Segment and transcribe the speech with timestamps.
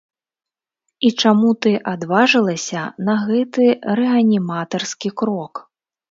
[1.07, 3.67] І чаму ты адважылася на гэты
[3.99, 5.61] рэаніматарскі крок?